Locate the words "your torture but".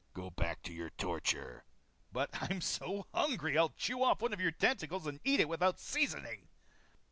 0.73-2.31